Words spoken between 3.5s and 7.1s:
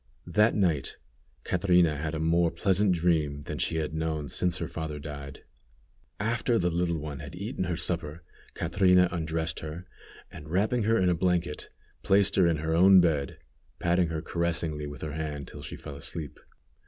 she had known since her father died. After the little